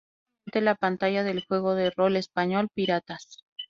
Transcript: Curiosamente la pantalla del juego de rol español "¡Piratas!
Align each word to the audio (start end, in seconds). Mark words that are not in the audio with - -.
Curiosamente 0.45 0.61
la 0.65 0.73
pantalla 0.73 1.23
del 1.23 1.45
juego 1.45 1.75
de 1.75 1.91
rol 1.91 2.15
español 2.17 2.69
"¡Piratas! 2.73 3.43